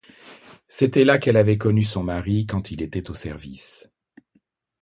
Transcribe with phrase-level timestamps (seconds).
[0.67, 3.87] C'était là qu'elle avait connu son mari, quand il était au service.